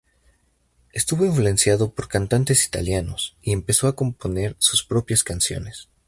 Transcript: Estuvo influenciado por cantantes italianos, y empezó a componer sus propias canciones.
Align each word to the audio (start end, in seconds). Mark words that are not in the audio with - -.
Estuvo 0.93 1.25
influenciado 1.27 1.93
por 1.93 2.07
cantantes 2.07 2.65
italianos, 2.65 3.37
y 3.43 3.51
empezó 3.51 3.87
a 3.87 3.95
componer 3.95 4.55
sus 4.57 4.83
propias 4.83 5.23
canciones. 5.23 5.89